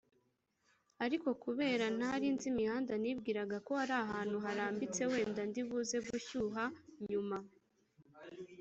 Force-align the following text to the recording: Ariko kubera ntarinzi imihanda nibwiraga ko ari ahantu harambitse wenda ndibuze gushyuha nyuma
Ariko 1.05 1.29
kubera 1.43 1.85
ntarinzi 1.97 2.45
imihanda 2.51 2.93
nibwiraga 3.01 3.57
ko 3.67 3.71
ari 3.83 3.93
ahantu 4.03 4.37
harambitse 4.45 5.01
wenda 5.11 5.41
ndibuze 5.49 5.97
gushyuha 6.07 6.63
nyuma 7.09 7.37